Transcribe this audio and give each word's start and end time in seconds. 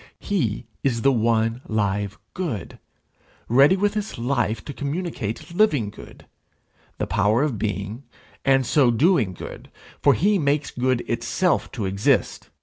He 0.19 0.65
is 0.81 1.03
the 1.03 1.11
one 1.11 1.61
live 1.67 2.17
good, 2.33 2.79
ready 3.47 3.75
with 3.77 3.93
his 3.93 4.17
life 4.17 4.65
to 4.65 4.73
communicate 4.73 5.53
living 5.53 5.91
good, 5.91 6.25
the 6.97 7.05
power 7.05 7.43
of 7.43 7.59
being, 7.59 8.01
and 8.43 8.65
so 8.65 8.89
doing 8.89 9.33
good, 9.35 9.69
for 10.01 10.15
he 10.15 10.39
makes 10.39 10.71
good 10.71 11.01
itself 11.07 11.71
to 11.73 11.85
exist. 11.85 12.49